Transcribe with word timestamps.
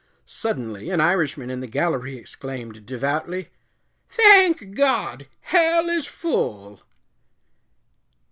Suddenly 0.25 0.89
an 0.89 0.99
Irishman 0.99 1.51
in 1.51 1.59
the 1.59 1.67
gallery 1.67 2.17
exclaimed, 2.17 2.87
devoutly, 2.87 3.49
"Thank 4.09 4.73
God, 4.73 5.27
hell 5.43 5.89
is 5.91 6.07
full." 6.07 6.81